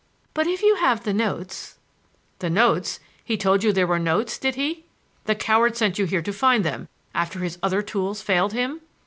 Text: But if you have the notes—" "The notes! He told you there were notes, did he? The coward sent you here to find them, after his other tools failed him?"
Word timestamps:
But 0.33 0.47
if 0.47 0.63
you 0.63 0.77
have 0.77 1.03
the 1.03 1.13
notes—" 1.13 1.77
"The 2.39 2.49
notes! 2.49 2.99
He 3.23 3.37
told 3.37 3.63
you 3.63 3.71
there 3.71 3.85
were 3.85 3.99
notes, 3.99 4.39
did 4.39 4.55
he? 4.55 4.83
The 5.25 5.35
coward 5.35 5.77
sent 5.77 5.99
you 5.99 6.05
here 6.05 6.23
to 6.23 6.33
find 6.33 6.65
them, 6.65 6.87
after 7.13 7.37
his 7.37 7.59
other 7.61 7.83
tools 7.83 8.19
failed 8.23 8.53
him?" 8.53 8.81